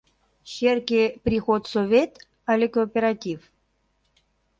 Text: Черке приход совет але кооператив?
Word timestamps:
Черке 0.51 1.03
приход 1.23 1.61
совет 1.73 2.11
але 2.51 2.65
кооператив? 2.75 3.39